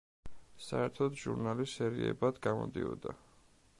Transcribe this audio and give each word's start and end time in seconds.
საერთოდ 0.67 1.19
ჟურნალი 1.23 1.67
სერიებად 1.73 2.41
გამოდიოდა. 2.47 3.15